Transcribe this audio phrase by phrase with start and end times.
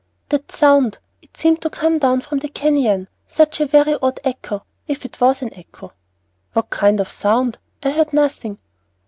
[0.29, 0.97] "That sound?
[1.21, 3.07] It seemed to come from down the canyon.
[3.27, 5.93] Such a very odd echo, if it was an echo!"
[6.53, 7.59] "What kind of a sound?
[7.83, 8.57] I heard nothing."